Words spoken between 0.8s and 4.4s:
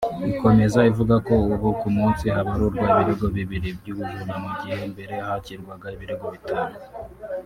ivuga ko ubu ku munsi habarurwa ibirego bibiri by’ubujura